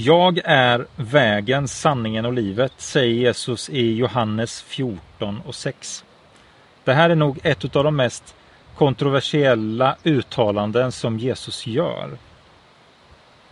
Jag 0.00 0.40
är 0.44 0.86
vägen, 0.96 1.68
sanningen 1.68 2.24
och 2.24 2.32
livet, 2.32 2.72
säger 2.76 3.14
Jesus 3.14 3.70
i 3.70 3.94
Johannes 3.94 4.62
14 4.62 5.42
och 5.46 5.54
6. 5.54 6.04
Det 6.84 6.92
här 6.92 7.10
är 7.10 7.14
nog 7.14 7.38
ett 7.42 7.76
av 7.76 7.84
de 7.84 7.96
mest 7.96 8.34
kontroversiella 8.76 9.96
uttalanden 10.04 10.92
som 10.92 11.18
Jesus 11.18 11.66
gör. 11.66 12.18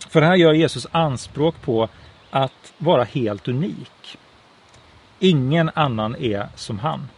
För 0.08 0.22
här 0.22 0.36
gör 0.36 0.52
Jesus 0.52 0.86
anspråk 0.92 1.54
på 1.62 1.88
att 2.30 2.72
vara 2.78 3.04
helt 3.04 3.48
unik. 3.48 4.18
Ingen 5.18 5.70
annan 5.74 6.16
är 6.16 6.48
som 6.54 6.78
han. 6.78 7.08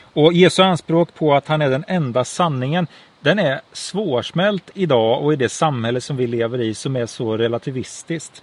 Och 0.00 0.32
Jesu 0.32 0.62
anspråk 0.62 1.14
på 1.14 1.34
att 1.34 1.48
han 1.48 1.62
är 1.62 1.70
den 1.70 1.84
enda 1.88 2.24
sanningen, 2.24 2.86
den 3.24 3.38
är 3.38 3.60
svårsmält 3.72 4.70
idag 4.74 5.22
och 5.22 5.32
i 5.32 5.36
det 5.36 5.48
samhälle 5.48 6.00
som 6.00 6.16
vi 6.16 6.26
lever 6.26 6.60
i 6.60 6.74
som 6.74 6.96
är 6.96 7.06
så 7.06 7.36
relativistiskt. 7.36 8.42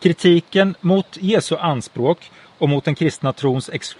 Kritiken 0.00 0.74
mot 0.80 1.06
Jesu 1.20 1.56
anspråk 1.56 2.30
och 2.58 2.68
mot 2.68 2.84
den 2.84 2.94
kristna 2.94 3.32
trons 3.32 3.70
ex 3.72 3.96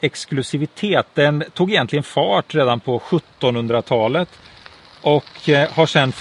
exklusivitet, 0.00 1.06
den 1.14 1.44
tog 1.54 1.70
egentligen 1.70 2.02
fart 2.02 2.54
redan 2.54 2.80
på 2.80 2.98
1700-talet 2.98 4.28
och 5.02 5.48
eh, 5.48 5.68
har 5.70 5.86
sedan 5.86 6.12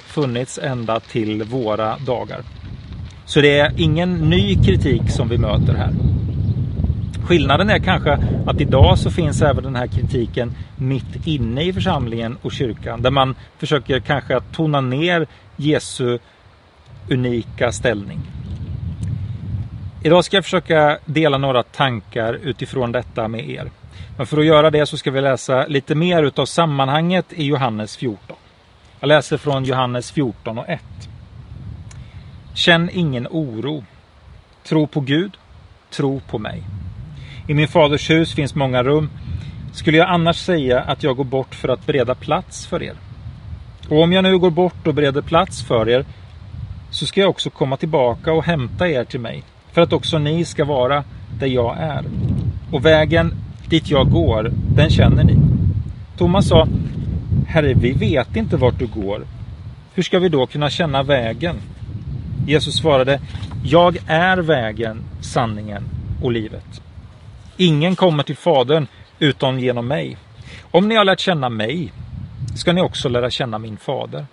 funnits 0.00 0.58
ända 0.58 1.00
till 1.00 1.42
våra 1.42 1.98
dagar. 1.98 2.42
Så 3.26 3.40
det 3.40 3.58
är 3.58 3.72
ingen 3.76 4.14
ny 4.14 4.54
kritik 4.54 5.10
som 5.10 5.28
vi 5.28 5.38
möter 5.38 5.74
här. 5.74 6.07
Skillnaden 7.28 7.70
är 7.70 7.78
kanske 7.78 8.18
att 8.46 8.60
idag 8.60 8.98
så 8.98 9.10
finns 9.10 9.42
även 9.42 9.64
den 9.64 9.76
här 9.76 9.86
kritiken 9.86 10.52
mitt 10.76 11.26
inne 11.26 11.62
i 11.62 11.72
församlingen 11.72 12.38
och 12.42 12.52
kyrkan 12.52 13.02
där 13.02 13.10
man 13.10 13.34
försöker 13.58 14.00
kanske 14.00 14.36
att 14.36 14.52
tona 14.52 14.80
ner 14.80 15.26
Jesu 15.56 16.18
unika 17.10 17.72
ställning. 17.72 18.20
Idag 20.02 20.24
ska 20.24 20.36
jag 20.36 20.44
försöka 20.44 20.98
dela 21.04 21.38
några 21.38 21.62
tankar 21.62 22.34
utifrån 22.34 22.92
detta 22.92 23.28
med 23.28 23.50
er. 23.50 23.70
Men 24.16 24.26
för 24.26 24.38
att 24.38 24.46
göra 24.46 24.70
det 24.70 24.86
så 24.86 24.96
ska 24.96 25.10
vi 25.10 25.20
läsa 25.20 25.66
lite 25.66 25.94
mer 25.94 26.22
utav 26.22 26.46
sammanhanget 26.46 27.32
i 27.32 27.44
Johannes 27.44 27.96
14. 27.96 28.36
Jag 29.00 29.08
läser 29.08 29.36
från 29.36 29.64
Johannes 29.64 30.12
14 30.12 30.58
och 30.58 30.68
1. 30.68 30.80
Känn 32.54 32.90
ingen 32.92 33.28
oro. 33.30 33.84
Tro 34.64 34.86
på 34.86 35.00
Gud, 35.00 35.36
tro 35.90 36.20
på 36.20 36.38
mig. 36.38 36.62
I 37.50 37.54
min 37.54 37.68
faders 37.68 38.10
hus 38.10 38.34
finns 38.34 38.54
många 38.54 38.82
rum. 38.82 39.10
Skulle 39.72 39.96
jag 39.96 40.08
annars 40.08 40.36
säga 40.36 40.80
att 40.80 41.02
jag 41.02 41.16
går 41.16 41.24
bort 41.24 41.54
för 41.54 41.68
att 41.68 41.86
bereda 41.86 42.14
plats 42.14 42.66
för 42.66 42.82
er? 42.82 42.94
Och 43.88 44.02
om 44.02 44.12
jag 44.12 44.22
nu 44.22 44.38
går 44.38 44.50
bort 44.50 44.86
och 44.86 44.94
bereder 44.94 45.22
plats 45.22 45.62
för 45.62 45.88
er 45.88 46.04
så 46.90 47.06
ska 47.06 47.20
jag 47.20 47.30
också 47.30 47.50
komma 47.50 47.76
tillbaka 47.76 48.32
och 48.32 48.44
hämta 48.44 48.88
er 48.88 49.04
till 49.04 49.20
mig 49.20 49.42
för 49.72 49.80
att 49.80 49.92
också 49.92 50.18
ni 50.18 50.44
ska 50.44 50.64
vara 50.64 51.04
där 51.38 51.46
jag 51.46 51.76
är. 51.78 52.04
Och 52.72 52.84
vägen 52.84 53.34
dit 53.68 53.90
jag 53.90 54.10
går, 54.10 54.52
den 54.74 54.90
känner 54.90 55.24
ni. 55.24 55.36
Thomas 56.16 56.48
sa, 56.48 56.68
Herre, 57.46 57.74
vi 57.74 57.92
vet 57.92 58.36
inte 58.36 58.56
vart 58.56 58.78
du 58.78 58.86
går. 58.86 59.26
Hur 59.94 60.02
ska 60.02 60.18
vi 60.18 60.28
då 60.28 60.46
kunna 60.46 60.70
känna 60.70 61.02
vägen? 61.02 61.56
Jesus 62.46 62.74
svarade, 62.74 63.20
Jag 63.64 63.98
är 64.06 64.36
vägen, 64.36 65.02
sanningen 65.20 65.82
och 66.22 66.32
livet. 66.32 66.82
Ingen 67.60 67.96
kommer 67.96 68.22
till 68.22 68.36
Fadern 68.36 68.86
utom 69.18 69.58
genom 69.58 69.88
mig. 69.88 70.16
Om 70.70 70.88
ni 70.88 70.94
har 70.94 71.04
lärt 71.04 71.20
känna 71.20 71.48
mig 71.48 71.92
ska 72.56 72.72
ni 72.72 72.80
också 72.80 73.08
lära 73.08 73.30
känna 73.30 73.58
min 73.58 73.76
fader. 73.76 74.26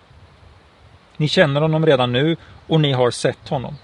Ni 1.18 1.28
känner 1.28 1.62
honom 1.62 1.86
redan 1.86 2.12
nu 2.12 2.38
och 2.68 2.82
ni 2.82 2.92
har 2.92 3.12
sett 3.12 3.50
honom. 3.50 3.78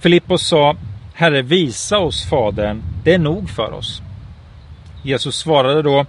Filippos 0.00 0.48
sa, 0.48 0.76
Herre, 1.14 1.42
visa 1.42 1.98
oss 1.98 2.28
Fadern, 2.28 2.82
det 3.04 3.14
är 3.14 3.18
nog 3.18 3.50
för 3.50 3.72
oss. 3.72 4.02
Jesus 5.02 5.36
svarade 5.36 5.82
då, 5.82 6.06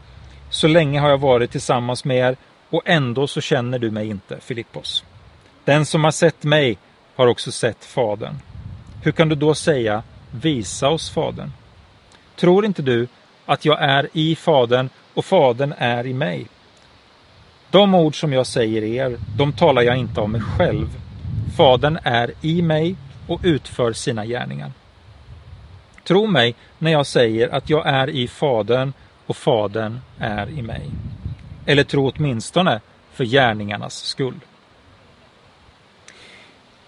så 0.50 0.68
länge 0.68 1.00
har 1.00 1.10
jag 1.10 1.18
varit 1.18 1.52
tillsammans 1.52 2.06
med 2.06 2.18
er 2.18 2.36
och 2.70 2.82
ändå 2.86 3.28
så 3.28 3.42
känner 3.42 3.80
du 3.80 3.92
mig 3.92 4.10
inte, 4.10 4.40
Filippos. 4.40 5.04
Den 5.66 5.86
som 5.86 6.04
har 6.04 6.12
sett 6.12 6.44
mig 6.44 6.78
har 7.16 7.28
också 7.28 7.52
sett 7.52 7.86
Fadern. 7.86 8.36
Hur 9.04 9.12
kan 9.12 9.30
du 9.30 9.36
då 9.36 9.56
säga, 9.56 10.04
visa 10.32 10.90
oss 10.90 11.10
Fadern? 11.10 11.52
Tror 12.40 12.66
inte 12.66 12.82
du 12.82 13.08
att 13.46 13.66
jag 13.66 13.82
är 13.82 14.10
i 14.14 14.36
Fadern 14.36 14.90
och 15.14 15.26
Fadern 15.26 15.74
är 15.78 16.08
i 16.08 16.14
mig? 16.14 16.48
De 17.72 17.96
ord 17.96 18.20
som 18.20 18.34
jag 18.34 18.48
säger 18.48 18.84
er, 18.84 19.18
de 19.38 19.54
talar 19.54 19.82
jag 19.82 19.98
inte 19.98 20.22
om 20.22 20.32
mig 20.32 20.42
själv. 20.42 20.88
Fadern 21.58 22.00
är 22.04 22.32
i 22.42 22.62
mig 22.62 22.96
och 23.28 23.40
utför 23.44 23.94
sina 23.94 24.26
gärningar. 24.26 24.72
Tro 26.04 26.28
mig 26.28 26.56
när 26.78 26.92
jag 26.92 27.06
säger 27.06 27.50
att 27.50 27.70
jag 27.70 27.88
är 27.88 28.10
i 28.10 28.28
Fadern 28.28 28.94
och 29.26 29.38
Fadern 29.38 30.00
är 30.20 30.50
i 30.50 30.62
mig. 30.62 30.90
Eller 31.66 31.84
tro 31.84 32.12
åtminstone 32.16 32.82
för 33.14 33.26
gärningarnas 33.26 33.96
skull. 33.96 34.40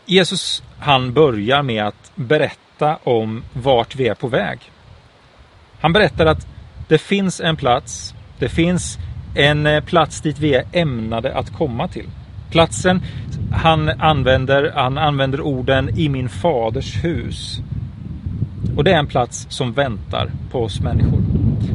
Jesus 0.06 0.64
han 0.80 1.14
börjar 1.14 1.64
med 1.64 1.84
att 1.84 2.12
berätta 2.16 2.98
om 3.04 3.44
vart 3.54 3.96
vi 3.96 4.08
är 4.08 4.16
på 4.16 4.28
väg. 4.28 4.60
Han 5.82 5.94
berättar 5.94 6.26
att 6.26 6.48
det 6.88 6.98
finns 6.98 7.42
en 7.42 7.56
plats, 7.56 8.16
det 8.40 8.50
finns 8.50 8.98
en 9.36 9.66
eh, 9.66 9.84
plats 9.84 10.22
dit 10.22 10.40
vi 10.40 10.54
är 10.54 10.64
ämnade 10.72 11.36
att 11.36 11.54
komma 11.54 11.88
till. 11.88 12.08
Platsen 12.52 13.02
han 13.52 13.90
använder, 13.90 14.72
han 14.76 14.98
använder 14.98 15.42
orden 15.42 15.90
i 16.00 16.10
min 16.10 16.30
faders 16.30 17.04
hus. 17.04 17.60
Och 18.76 18.84
det 18.84 18.92
är 18.92 19.00
en 19.00 19.08
plats 19.08 19.48
som 19.50 19.74
väntar 19.74 20.32
på 20.52 20.64
oss 20.64 20.80
människor. 20.80 21.22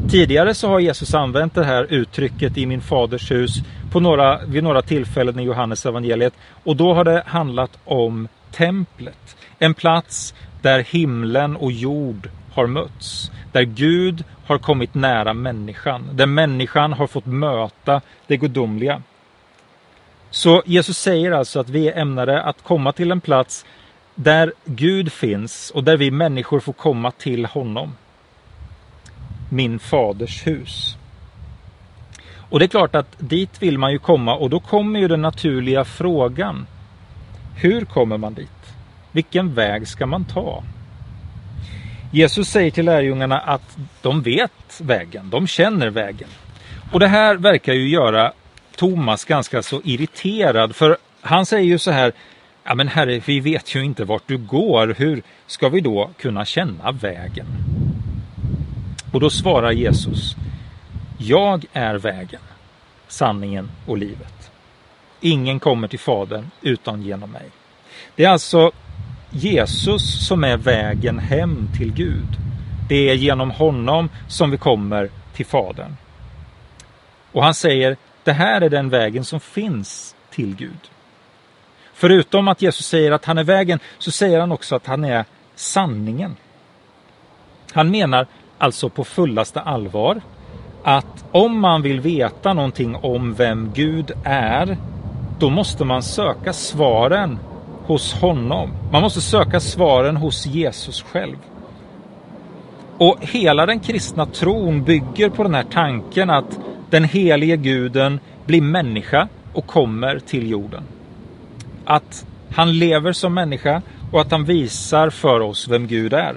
Tidigare 0.09 0.55
så 0.55 0.69
har 0.69 0.81
Jesus 0.81 1.15
använt 1.15 1.55
det 1.55 1.65
här 1.65 1.87
uttrycket 1.91 2.59
i 2.59 2.67
min 2.67 2.81
faders 2.81 3.31
hus 3.31 3.57
på 3.91 4.01
några, 4.01 4.41
vid 4.47 4.65
några 4.65 4.83
tillfällen 4.83 5.39
i 5.39 5.43
Johannes 5.43 5.87
evangeliet 5.87 6.35
och 6.65 6.77
då 6.77 6.95
har 6.95 7.05
det 7.05 7.23
handlat 7.27 7.79
om 7.85 8.29
templet. 8.53 9.37
En 9.59 9.75
plats 9.75 10.35
där 10.63 10.79
himlen 10.79 11.57
och 11.57 11.73
jord 11.73 12.29
har 12.57 12.67
mötts. 12.67 13.31
Där 13.53 13.63
Gud 13.63 14.25
har 14.47 14.59
kommit 14.59 14.95
nära 14.95 15.35
människan. 15.35 16.11
Där 16.13 16.27
människan 16.27 16.93
har 16.93 17.07
fått 17.07 17.27
möta 17.27 18.01
det 18.27 18.37
gudomliga. 18.37 19.03
Så 20.31 20.63
Jesus 20.67 20.99
säger 20.99 21.33
alltså 21.33 21.61
att 21.61 21.69
vi 21.69 21.89
är 21.89 22.01
ämnade 22.01 22.43
att 22.43 22.63
komma 22.63 22.93
till 22.93 23.11
en 23.11 23.21
plats 23.21 23.65
där 24.15 24.53
Gud 24.65 25.13
finns 25.13 25.71
och 25.71 25.85
där 25.85 25.97
vi 25.97 26.11
människor 26.11 26.61
får 26.61 26.73
komma 26.73 27.11
till 27.11 27.47
honom. 27.47 27.97
Min 29.51 29.79
faders 29.79 30.47
hus. 30.47 30.97
Och 32.51 32.59
det 32.59 32.65
är 32.65 32.69
klart 32.69 32.95
att 32.95 33.17
dit 33.19 33.63
vill 33.63 33.79
man 33.79 33.93
ju 33.93 33.99
komma 33.99 34.37
och 34.37 34.51
då 34.51 34.61
kommer 34.61 35.01
ju 35.01 35.09
den 35.09 35.23
naturliga 35.23 35.85
frågan. 35.85 36.67
Hur 37.57 37.85
kommer 37.85 38.19
man 38.19 38.35
dit? 38.35 38.75
Vilken 39.13 39.55
väg 39.55 39.89
ska 39.89 40.07
man 40.07 40.25
ta? 40.25 40.63
Jesus 42.13 42.49
säger 42.49 42.71
till 42.71 42.85
lärjungarna 42.85 43.39
att 43.39 43.77
de 44.03 44.23
vet 44.23 44.81
vägen, 44.81 45.31
de 45.31 45.47
känner 45.47 45.91
vägen. 45.91 46.29
Och 46.93 47.01
det 47.01 47.09
här 47.09 47.37
verkar 47.37 47.73
ju 47.73 47.89
göra 47.89 48.33
Thomas 48.77 49.25
ganska 49.25 49.63
så 49.63 49.81
irriterad 49.85 50.77
för 50.77 50.97
han 51.21 51.47
säger 51.47 51.65
ju 51.65 51.79
så 51.79 51.91
här 51.91 52.13
Ja 52.69 52.75
men 52.75 52.89
herre, 52.89 53.19
vi 53.27 53.41
vet 53.41 53.75
ju 53.75 53.85
inte 53.85 54.05
vart 54.05 54.23
du 54.27 54.39
går. 54.39 54.95
Hur 54.99 55.23
ska 55.47 55.69
vi 55.69 55.81
då 55.81 56.11
kunna 56.19 56.45
känna 56.45 56.93
vägen? 56.93 57.47
Och 59.13 59.21
då 59.21 59.31
svarar 59.31 59.73
Jesus 59.73 60.37
Jag 61.19 61.65
är 61.73 61.95
vägen, 61.95 62.41
sanningen 63.09 63.71
och 63.87 63.99
livet. 63.99 64.51
Ingen 65.21 65.61
kommer 65.61 65.89
till 65.89 65.99
Fadern 65.99 66.51
utan 66.63 67.03
genom 67.03 67.31
mig. 67.31 67.51
Det 68.17 68.25
är 68.25 68.31
alltså 68.31 68.73
Jesus 69.37 70.27
som 70.27 70.45
är 70.45 70.57
vägen 70.57 71.19
hem 71.19 71.69
till 71.77 71.93
Gud. 71.93 72.29
Det 72.89 73.11
är 73.11 73.15
genom 73.15 73.51
honom 73.51 74.09
som 74.29 74.51
vi 74.51 74.59
kommer 74.59 75.11
till 75.35 75.47
Fadern. 75.47 75.97
Och 77.33 77.45
han 77.45 77.55
säger, 77.55 77.97
det 78.25 78.33
här 78.33 78.61
är 78.61 78.71
den 78.71 78.89
vägen 78.89 79.25
som 79.25 79.41
finns 79.41 80.17
till 80.31 80.57
Gud. 80.57 80.91
Förutom 81.95 82.49
att 82.49 82.63
Jesus 82.63 82.87
säger 82.87 83.13
att 83.13 83.25
han 83.25 83.39
är 83.39 83.45
vägen 83.45 83.79
så 83.99 84.11
säger 84.11 84.41
han 84.41 84.53
också 84.53 84.77
att 84.77 84.87
han 84.87 85.05
är 85.05 85.25
sanningen. 85.55 86.37
Han 87.73 87.91
menar 87.91 88.27
alltså 88.59 88.89
på 88.89 89.05
fullaste 89.05 89.61
allvar 89.61 90.21
att 90.83 91.25
om 91.31 91.61
man 91.61 91.83
vill 91.83 92.01
veta 92.01 92.53
någonting 92.53 92.97
om 92.97 93.35
vem 93.35 93.73
Gud 93.75 94.13
är, 94.25 94.77
då 95.39 95.51
måste 95.51 95.85
man 95.85 96.03
söka 96.03 96.53
svaren 96.53 97.39
hos 97.87 98.13
honom. 98.13 98.71
Man 98.93 99.03
måste 99.03 99.21
söka 99.21 99.61
svaren 99.61 100.17
hos 100.17 100.47
Jesus 100.47 101.03
själv. 101.03 101.37
Och 102.99 103.17
hela 103.21 103.67
den 103.67 103.81
kristna 103.81 104.27
tron 104.27 104.85
bygger 104.85 105.31
på 105.31 105.43
den 105.43 105.55
här 105.55 105.67
tanken 105.73 106.31
att 106.31 106.59
den 106.91 107.05
helige 107.05 107.57
guden 107.57 108.21
blir 108.47 108.63
människa 108.63 109.29
och 109.53 109.67
kommer 109.67 110.19
till 110.19 110.51
jorden. 110.51 110.83
Att 111.85 112.27
Han 112.51 112.79
lever 112.79 113.13
som 113.13 113.35
människa 113.35 113.83
och 114.13 114.21
att 114.21 114.31
han 114.31 114.45
visar 114.45 115.11
för 115.11 115.41
oss 115.41 115.69
vem 115.69 115.87
Gud 115.87 116.13
är. 116.13 116.37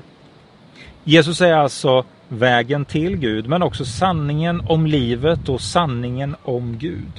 Jesus 1.03 1.41
är 1.41 1.53
alltså 1.53 2.03
vägen 2.27 2.85
till 2.85 3.15
Gud 3.15 3.47
men 3.47 3.63
också 3.63 3.85
sanningen 3.85 4.61
om 4.67 4.85
livet 4.85 5.49
och 5.49 5.61
sanningen 5.61 6.35
om 6.43 6.77
Gud. 6.77 7.11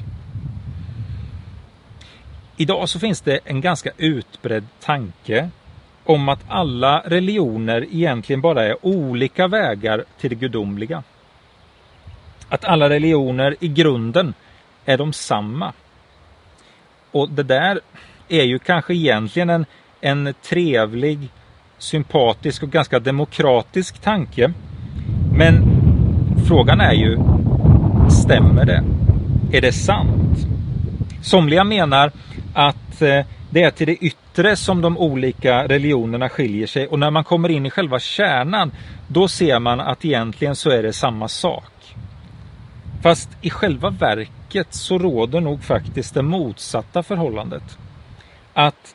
Idag 2.60 2.88
så 2.88 2.98
finns 2.98 3.20
det 3.20 3.40
en 3.44 3.60
ganska 3.60 3.90
utbredd 3.96 4.64
tanke 4.80 5.50
om 6.04 6.28
att 6.28 6.40
alla 6.48 7.02
religioner 7.06 7.86
egentligen 7.90 8.40
bara 8.40 8.64
är 8.64 8.86
olika 8.86 9.48
vägar 9.48 10.04
till 10.18 10.30
det 10.30 10.36
gudomliga. 10.36 11.02
Att 12.48 12.64
alla 12.64 12.88
religioner 12.88 13.56
i 13.60 13.68
grunden 13.68 14.34
är 14.84 14.98
de 14.98 15.12
samma. 15.12 15.72
Och 17.10 17.30
det 17.30 17.42
där 17.42 17.80
är 18.28 18.44
ju 18.44 18.58
kanske 18.58 18.94
egentligen 18.94 19.50
en, 19.50 19.66
en 20.00 20.34
trevlig, 20.42 21.28
sympatisk 21.78 22.62
och 22.62 22.70
ganska 22.70 22.98
demokratisk 22.98 23.98
tanke. 23.98 24.52
Men 25.32 25.64
frågan 26.48 26.80
är 26.80 26.92
ju, 26.92 27.18
stämmer 28.10 28.64
det? 28.64 28.84
Är 29.52 29.60
det 29.60 29.72
sant? 29.72 30.46
Somliga 31.22 31.64
menar 31.64 32.12
att 32.60 33.02
eh, 33.02 33.24
det 33.50 33.62
är 33.62 33.70
till 33.70 33.86
det 33.86 34.04
yttre 34.04 34.56
som 34.56 34.80
de 34.80 34.98
olika 34.98 35.66
religionerna 35.66 36.28
skiljer 36.28 36.66
sig 36.66 36.86
och 36.86 36.98
när 36.98 37.10
man 37.10 37.24
kommer 37.24 37.48
in 37.48 37.66
i 37.66 37.70
själva 37.70 37.98
kärnan 37.98 38.72
då 39.08 39.28
ser 39.28 39.58
man 39.58 39.80
att 39.80 40.04
egentligen 40.04 40.56
så 40.56 40.70
är 40.70 40.82
det 40.82 40.92
samma 40.92 41.28
sak. 41.28 41.94
Fast 43.02 43.28
i 43.40 43.50
själva 43.50 43.90
verket 43.90 44.74
så 44.74 44.98
råder 44.98 45.40
nog 45.40 45.62
faktiskt 45.62 46.14
det 46.14 46.22
motsatta 46.22 47.02
förhållandet. 47.02 47.78
Att 48.54 48.94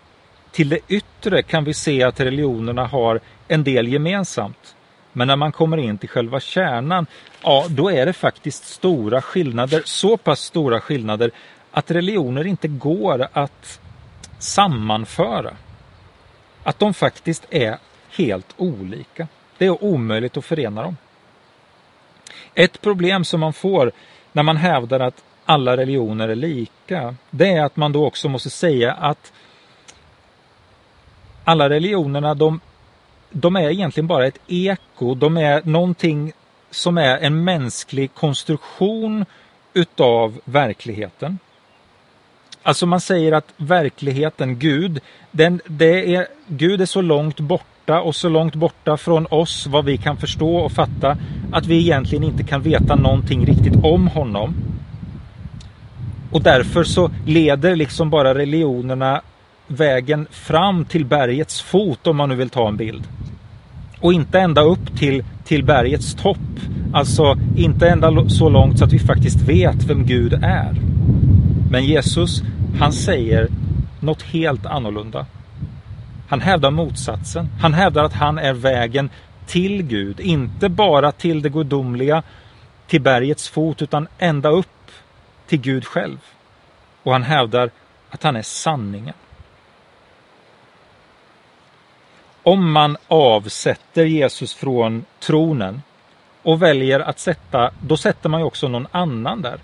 till 0.51 0.69
det 0.69 0.79
yttre 0.87 1.43
kan 1.43 1.63
vi 1.63 1.73
se 1.73 2.03
att 2.03 2.19
religionerna 2.19 2.85
har 2.85 3.19
en 3.47 3.63
del 3.63 3.87
gemensamt. 3.87 4.75
Men 5.13 5.27
när 5.27 5.35
man 5.35 5.51
kommer 5.51 5.77
in 5.77 5.97
till 5.97 6.09
själva 6.09 6.39
kärnan, 6.39 7.05
ja 7.43 7.65
då 7.69 7.89
är 7.89 8.05
det 8.05 8.13
faktiskt 8.13 8.65
stora 8.65 9.21
skillnader, 9.21 9.81
så 9.85 10.17
pass 10.17 10.39
stora 10.39 10.81
skillnader 10.81 11.31
att 11.75 11.91
religioner 11.91 12.47
inte 12.47 12.67
går 12.67 13.27
att 13.33 13.79
sammanföra. 14.39 15.53
Att 16.63 16.79
de 16.79 16.93
faktiskt 16.93 17.45
är 17.49 17.77
helt 18.09 18.53
olika. 18.57 19.27
Det 19.57 19.65
är 19.65 19.83
omöjligt 19.83 20.37
att 20.37 20.45
förena 20.45 20.83
dem. 20.83 20.97
Ett 22.53 22.81
problem 22.81 23.25
som 23.25 23.39
man 23.39 23.53
får 23.53 23.91
när 24.31 24.43
man 24.43 24.57
hävdar 24.57 24.99
att 24.99 25.23
alla 25.45 25.77
religioner 25.77 26.29
är 26.29 26.35
lika, 26.35 27.15
det 27.29 27.51
är 27.51 27.63
att 27.63 27.75
man 27.75 27.91
då 27.91 28.05
också 28.05 28.29
måste 28.29 28.49
säga 28.49 28.93
att 28.93 29.33
alla 31.43 31.69
religionerna, 31.69 32.33
de, 32.33 32.59
de 33.29 33.55
är 33.55 33.69
egentligen 33.69 34.07
bara 34.07 34.27
ett 34.27 34.39
eko. 34.47 35.15
De 35.15 35.37
är 35.37 35.61
någonting 35.63 36.33
som 36.71 36.97
är 36.97 37.17
en 37.17 37.43
mänsklig 37.43 38.13
konstruktion 38.13 39.25
utav 39.73 40.39
verkligheten. 40.45 41.39
Alltså 42.65 42.85
man 42.85 43.01
säger 43.01 43.31
att 43.31 43.53
verkligheten, 43.57 44.59
Gud, 44.59 44.99
den, 45.31 45.61
det 45.67 46.15
är, 46.15 46.27
Gud 46.47 46.81
är 46.81 46.85
så 46.85 47.01
långt 47.01 47.39
borta 47.39 48.01
och 48.01 48.15
så 48.15 48.29
långt 48.29 48.55
borta 48.55 48.97
från 48.97 49.27
oss 49.29 49.67
vad 49.67 49.85
vi 49.85 49.97
kan 49.97 50.17
förstå 50.17 50.55
och 50.55 50.71
fatta 50.71 51.17
att 51.51 51.65
vi 51.65 51.79
egentligen 51.79 52.23
inte 52.23 52.43
kan 52.43 52.61
veta 52.61 52.95
någonting 52.95 53.45
riktigt 53.45 53.75
om 53.83 54.07
honom. 54.07 54.55
Och 56.31 56.41
därför 56.41 56.83
så 56.83 57.11
leder 57.25 57.75
liksom 57.75 58.09
bara 58.09 58.35
religionerna 58.35 59.21
vägen 59.67 60.27
fram 60.31 60.85
till 60.85 61.05
bergets 61.05 61.61
fot 61.61 62.07
om 62.07 62.17
man 62.17 62.29
nu 62.29 62.35
vill 62.35 62.49
ta 62.49 62.67
en 62.67 62.77
bild. 62.77 63.03
Och 63.99 64.13
inte 64.13 64.39
ända 64.39 64.61
upp 64.61 64.97
till, 64.97 65.23
till 65.43 65.63
bergets 65.63 66.15
topp. 66.15 66.59
Alltså 66.93 67.37
inte 67.55 67.89
ända 67.89 68.29
så 68.29 68.49
långt 68.49 68.79
så 68.79 68.85
att 68.85 68.93
vi 68.93 68.99
faktiskt 68.99 69.41
vet 69.41 69.83
vem 69.83 70.05
Gud 70.05 70.33
är. 70.33 70.75
Men 71.71 71.85
Jesus, 71.85 72.43
han 72.79 72.93
säger 72.93 73.47
något 73.99 74.21
helt 74.21 74.65
annorlunda. 74.65 75.25
Han 76.29 76.41
hävdar 76.41 76.71
motsatsen. 76.71 77.49
Han 77.61 77.73
hävdar 77.73 78.03
att 78.03 78.13
han 78.13 78.37
är 78.37 78.53
vägen 78.53 79.09
till 79.45 79.83
Gud, 79.83 80.19
inte 80.19 80.69
bara 80.69 81.11
till 81.11 81.41
det 81.41 81.49
gudomliga, 81.49 82.23
till 82.87 83.01
bergets 83.01 83.49
fot, 83.49 83.81
utan 83.81 84.07
ända 84.17 84.49
upp 84.49 84.91
till 85.47 85.61
Gud 85.61 85.85
själv. 85.85 86.17
Och 87.03 87.11
han 87.11 87.23
hävdar 87.23 87.69
att 88.09 88.23
han 88.23 88.35
är 88.35 88.41
sanningen. 88.41 89.13
Om 92.43 92.71
man 92.71 92.97
avsätter 93.07 94.05
Jesus 94.05 94.53
från 94.53 95.05
tronen 95.19 95.81
och 96.41 96.61
väljer 96.61 96.99
att 96.99 97.19
sätta, 97.19 97.71
då 97.81 97.97
sätter 97.97 98.29
man 98.29 98.39
ju 98.39 98.45
också 98.45 98.67
någon 98.67 98.87
annan 98.91 99.41
där. 99.41 99.59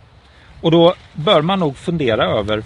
Och 0.62 0.72
då 0.72 0.94
bör 1.14 1.42
man 1.42 1.60
nog 1.60 1.78
fundera 1.78 2.26
över 2.26 2.64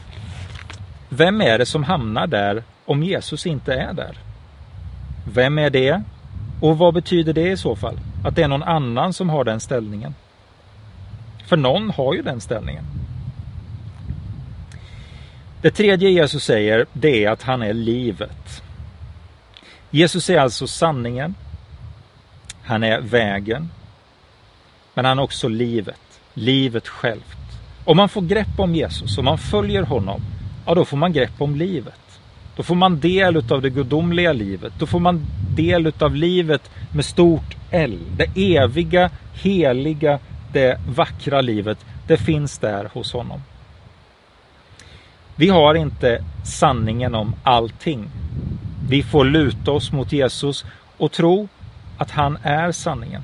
vem 1.16 1.42
är 1.42 1.58
det 1.58 1.66
som 1.66 1.84
hamnar 1.84 2.28
där 2.28 2.64
om 2.86 3.04
Jesus 3.04 3.46
inte 3.46 3.74
är 3.74 3.94
där? 3.94 4.18
Vem 5.34 5.58
är 5.58 5.70
det? 5.70 6.02
Och 6.62 6.78
vad 6.78 6.94
betyder 6.94 7.34
det 7.34 7.52
i 7.52 7.58
så 7.58 7.76
fall? 7.76 8.00
Att 8.24 8.36
det 8.36 8.44
är 8.44 8.48
någon 8.48 8.64
annan 8.64 9.14
som 9.14 9.30
har 9.30 9.44
den 9.44 9.60
ställningen? 9.60 10.16
För 11.46 11.58
någon 11.58 11.90
har 11.90 12.14
ju 12.14 12.22
den 12.22 12.42
ställningen. 12.42 12.84
Det 15.62 15.72
tredje 15.72 16.10
Jesus 16.10 16.44
säger, 16.44 16.86
det 16.94 17.26
är 17.26 17.32
att 17.32 17.44
han 17.44 17.62
är 17.62 17.74
livet. 17.74 18.64
Jesus 19.90 20.30
är 20.30 20.40
alltså 20.40 20.68
sanningen. 20.68 21.36
Han 22.64 22.84
är 22.84 23.02
vägen. 23.02 23.70
Men 24.94 25.06
han 25.06 25.20
är 25.20 25.24
också 25.24 25.48
livet. 25.48 26.20
Livet 26.34 26.88
självt. 26.88 27.38
Om 27.86 27.98
man 27.98 28.10
får 28.10 28.22
grepp 28.22 28.60
om 28.60 28.76
Jesus, 28.76 29.18
om 29.18 29.26
man 29.26 29.38
följer 29.38 29.84
honom, 29.84 30.22
ja 30.66 30.76
då 30.76 30.86
får 30.86 30.98
man 30.98 31.14
grepp 31.14 31.42
om 31.42 31.56
livet. 31.56 32.00
Då 32.56 32.64
får 32.64 32.76
man 32.76 33.00
del 33.00 33.52
av 33.52 33.62
det 33.62 33.70
gudomliga 33.70 34.34
livet. 34.34 34.74
Då 34.80 34.86
får 34.86 35.00
man 35.00 35.26
del 35.56 35.94
av 36.00 36.16
livet 36.16 36.72
med 36.94 37.06
stort 37.06 37.56
L. 37.72 38.00
Det 38.18 38.56
eviga, 38.56 39.10
heliga, 39.34 40.20
det 40.54 40.80
vackra 40.88 41.42
livet. 41.42 41.86
Det 42.08 42.18
finns 42.18 42.58
där 42.58 42.90
hos 42.94 43.14
honom. 43.14 43.42
Vi 45.36 45.50
har 45.50 45.76
inte 45.76 46.24
sanningen 46.46 47.16
om 47.16 47.36
allting. 47.44 48.10
Vi 48.90 49.04
får 49.04 49.26
luta 49.26 49.72
oss 49.72 49.92
mot 49.92 50.12
Jesus 50.12 50.66
och 50.98 51.12
tro 51.12 51.48
att 51.98 52.12
han 52.12 52.38
är 52.44 52.72
sanningen. 52.72 53.22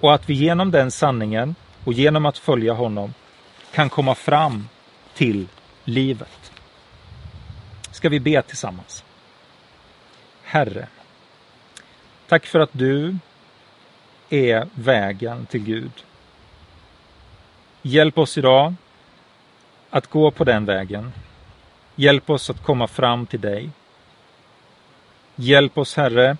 Och 0.00 0.14
att 0.14 0.30
vi 0.30 0.34
genom 0.34 0.70
den 0.70 0.90
sanningen 0.90 1.54
och 1.84 1.92
genom 1.92 2.26
att 2.26 2.38
följa 2.38 2.72
honom 2.72 3.14
kan 3.74 3.88
komma 3.88 4.14
fram 4.14 4.68
till 5.14 5.46
livet. 5.84 6.52
Ska 7.90 8.08
vi 8.08 8.20
be 8.20 8.42
tillsammans? 8.42 9.04
Herre, 10.42 10.88
tack 12.28 12.46
för 12.46 12.60
att 12.60 12.70
du 12.72 13.16
är 14.30 14.68
vägen 14.74 15.46
till 15.46 15.64
Gud. 15.64 15.92
Hjälp 17.82 18.18
oss 18.18 18.38
idag 18.38 18.74
att 19.90 20.06
gå 20.06 20.30
på 20.30 20.44
den 20.44 20.64
vägen. 20.64 21.12
Hjälp 21.96 22.30
oss 22.30 22.50
att 22.50 22.62
komma 22.62 22.86
fram 22.86 23.26
till 23.26 23.40
dig. 23.40 23.70
Hjälp 25.36 25.78
oss, 25.78 25.96
Herre, 25.96 26.36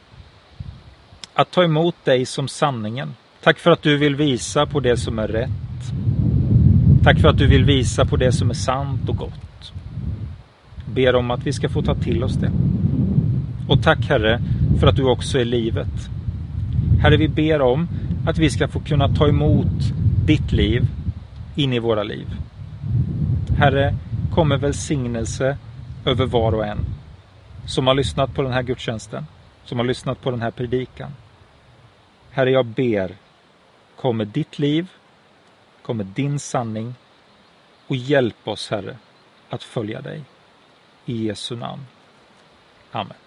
att 1.35 1.51
ta 1.51 1.65
emot 1.65 2.05
dig 2.05 2.27
som 2.27 2.49
sanningen. 2.49 3.15
Tack 3.41 3.59
för 3.59 3.71
att 3.71 3.83
du 3.83 3.97
vill 3.97 4.17
visa 4.17 4.67
på 4.67 4.81
det 4.81 4.97
som 4.97 5.19
är 5.19 5.29
rätt. 5.29 5.51
Tack 7.04 7.20
för 7.20 7.28
att 7.28 7.38
du 7.38 7.46
vill 7.46 7.64
visa 7.64 8.04
på 8.04 8.16
det 8.16 8.32
som 8.32 8.50
är 8.50 8.54
sant 8.54 9.08
och 9.08 9.16
gott. 9.16 9.73
Ber 10.87 11.14
om 11.14 11.30
att 11.30 11.46
vi 11.46 11.52
ska 11.52 11.68
få 11.68 11.82
ta 11.82 11.94
till 11.94 12.25
oss 12.25 12.34
det. 12.34 12.50
Och 13.68 13.82
tack 13.82 14.08
Herre 14.08 14.40
för 14.80 14.87
att 14.87 14.96
du 14.96 15.04
också 15.04 15.38
är 15.38 15.44
livet. 15.44 16.11
Herre, 17.02 17.16
vi 17.16 17.28
ber 17.28 17.61
om 17.61 17.88
att 18.26 18.38
vi 18.38 18.50
ska 18.50 18.68
få 18.68 18.80
kunna 18.80 19.08
ta 19.08 19.28
emot 19.28 19.92
ditt 20.26 20.52
liv 20.52 20.87
in 21.54 21.73
i 21.73 21.78
våra 21.78 22.02
liv. 22.02 22.26
Herre, 23.58 23.94
kom 24.32 24.49
med 24.49 24.61
välsignelse 24.61 25.56
över 26.04 26.26
var 26.26 26.52
och 26.52 26.66
en 26.66 26.78
som 27.66 27.87
har 27.87 27.94
lyssnat 27.94 28.34
på 28.34 28.42
den 28.42 28.52
här 28.52 28.62
gudstjänsten, 28.62 29.26
som 29.64 29.78
har 29.78 29.87
lyssnat 29.87 30.20
på 30.20 30.30
den 30.30 30.42
här 30.42 30.50
predikan. 30.50 31.11
Herre, 32.30 32.50
jag 32.50 32.66
ber, 32.66 33.11
kom 33.96 34.16
med 34.16 34.28
ditt 34.28 34.58
liv, 34.58 34.87
kommer 35.87 36.05
din 36.05 36.38
sanning 36.41 36.95
och 37.87 37.97
hjälp 37.97 38.49
oss, 38.49 38.71
Herre, 38.71 38.99
att 39.49 39.62
följa 39.62 40.00
dig. 40.00 40.25
I 41.05 41.26
Jesu 41.26 41.57
namn. 41.57 41.87
Amen. 42.93 43.24